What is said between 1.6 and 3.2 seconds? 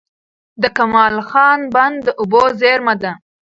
بند د اوبو زېرمه ده.